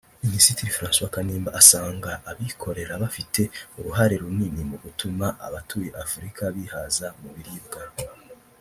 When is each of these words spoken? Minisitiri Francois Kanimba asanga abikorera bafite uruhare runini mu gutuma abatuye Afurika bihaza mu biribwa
Minisitiri 0.25 0.75
Francois 0.77 1.13
Kanimba 1.15 1.49
asanga 1.61 2.11
abikorera 2.31 2.93
bafite 3.03 3.41
uruhare 3.79 4.15
runini 4.21 4.61
mu 4.69 4.77
gutuma 4.83 5.27
abatuye 5.47 5.89
Afurika 6.03 6.43
bihaza 6.55 7.07
mu 7.21 7.29
biribwa 7.35 7.81